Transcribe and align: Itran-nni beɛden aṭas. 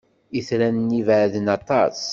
Itran-nni 0.39 1.01
beɛden 1.07 1.47
aṭas. 1.57 2.01